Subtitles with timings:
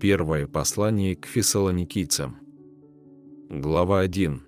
[0.00, 2.38] Первое послание к фессалоникийцам.
[3.50, 4.40] Глава 1.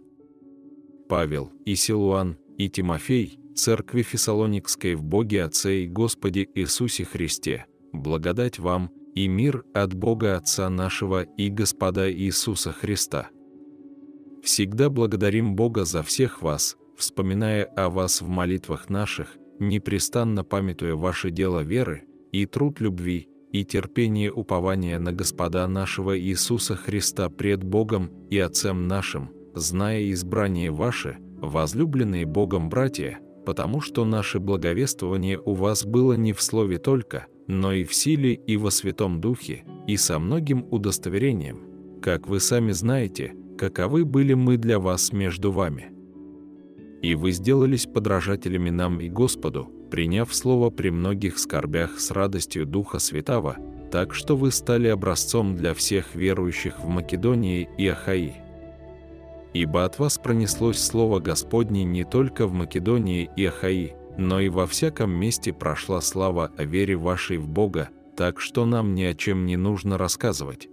[1.11, 8.59] Павел и Силуан и Тимофей, церкви Фессалоникской в Боге Отце и Господе Иисусе Христе, благодать
[8.59, 13.29] вам и мир от Бога Отца нашего и Господа Иисуса Христа.
[14.43, 21.31] Всегда благодарим Бога за всех вас, вспоминая о вас в молитвах наших, непрестанно памятуя ваше
[21.31, 28.11] дело веры и труд любви, и терпение упования на Господа нашего Иисуса Христа пред Богом
[28.31, 35.85] и Отцем нашим, зная избрание ваше, возлюбленные Богом братья, потому что наше благовествование у вас
[35.85, 40.19] было не в слове только, но и в силе и во Святом Духе, и со
[40.19, 45.93] многим удостоверением, как вы сами знаете, каковы были мы для вас между вами.
[47.03, 53.01] И вы сделались подражателями нам и Господу, приняв слово при многих скорбях с радостью Духа
[53.01, 53.57] Святого,
[53.91, 58.37] так что вы стали образцом для всех верующих в Македонии и Ахаи.
[59.53, 64.67] Ибо от вас пронеслось слово Господне не только в Македонии и Ахаи, но и во
[64.67, 69.45] всяком месте прошла слава о вере вашей в Бога, так что нам ни о чем
[69.45, 70.69] не нужно рассказывать.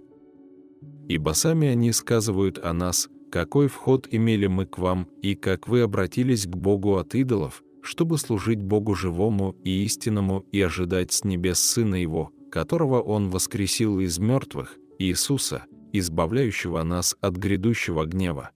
[1.08, 5.82] Ибо сами они сказывают о нас, какой вход имели мы к вам и как вы
[5.82, 11.60] обратились к Богу от идолов, чтобы служить Богу живому и истинному и ожидать с небес
[11.60, 18.50] Сына Его, которого Он воскресил из мертвых, Иисуса, избавляющего нас от грядущего гнева.